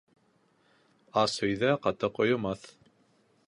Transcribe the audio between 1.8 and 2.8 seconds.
ҡатыҡ ойомаҫ.